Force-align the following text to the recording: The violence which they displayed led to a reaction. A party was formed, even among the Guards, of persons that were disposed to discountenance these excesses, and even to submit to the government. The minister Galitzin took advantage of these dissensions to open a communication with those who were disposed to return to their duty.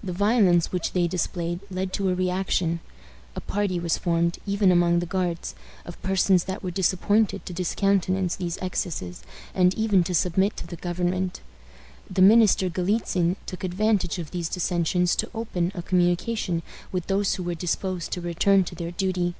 The 0.00 0.12
violence 0.12 0.70
which 0.70 0.92
they 0.92 1.08
displayed 1.08 1.58
led 1.72 1.92
to 1.94 2.08
a 2.08 2.14
reaction. 2.14 2.78
A 3.34 3.40
party 3.40 3.80
was 3.80 3.98
formed, 3.98 4.38
even 4.46 4.70
among 4.70 5.00
the 5.00 5.06
Guards, 5.06 5.56
of 5.84 6.00
persons 6.02 6.44
that 6.44 6.62
were 6.62 6.70
disposed 6.70 7.30
to 7.30 7.52
discountenance 7.52 8.36
these 8.36 8.58
excesses, 8.62 9.24
and 9.56 9.74
even 9.74 10.04
to 10.04 10.14
submit 10.14 10.56
to 10.58 10.68
the 10.68 10.76
government. 10.76 11.40
The 12.08 12.22
minister 12.22 12.68
Galitzin 12.70 13.34
took 13.44 13.64
advantage 13.64 14.20
of 14.20 14.30
these 14.30 14.48
dissensions 14.48 15.16
to 15.16 15.30
open 15.34 15.72
a 15.74 15.82
communication 15.82 16.62
with 16.92 17.08
those 17.08 17.34
who 17.34 17.42
were 17.42 17.56
disposed 17.56 18.12
to 18.12 18.20
return 18.20 18.62
to 18.62 18.76
their 18.76 18.92
duty. 18.92 19.34